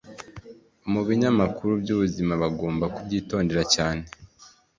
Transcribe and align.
mu 0.91 1.01
binyamakuru 1.07 1.71
byubuzima 1.83 2.33
bagomba 2.43 2.85
kubyitondera 2.95 3.63
cyane 3.75 4.03